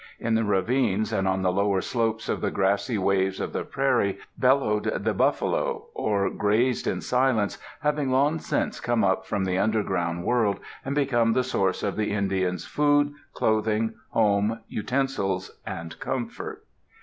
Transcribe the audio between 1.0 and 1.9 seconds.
and on the lower